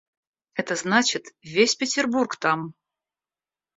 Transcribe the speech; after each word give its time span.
Это 0.55 0.75
значит— 0.75 1.25
весь 1.43 1.75
Петербург 1.75 2.35
там. 2.35 2.73